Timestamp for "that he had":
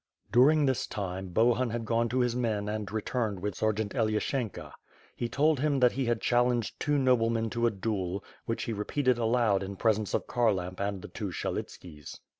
5.79-6.19